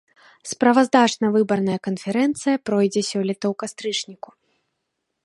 Справаздачна-выбарная 0.51 1.77
канферэнцыя 1.87 2.55
пройдзе 2.71 3.01
сёлета 3.11 3.45
ў 3.53 3.53
кастрычніку. 3.63 4.29